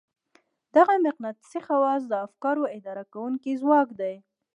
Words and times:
دغه 0.75 0.93
مقناطيسي 1.05 1.59
خواص 1.67 2.01
د 2.07 2.13
افکارو 2.25 2.63
اداره 2.77 3.03
کوونکی 3.13 3.51
ځواک 3.61 3.87
دی. 3.99 4.15